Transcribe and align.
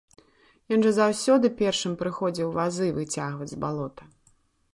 Ён 0.77 0.85
жа 0.85 0.93
заўсёды 0.99 1.51
першым 1.61 1.93
прыходзіў 2.01 2.47
вазы 2.59 2.85
выцягваць 2.97 3.51
з 3.53 3.57
балота. 3.67 4.03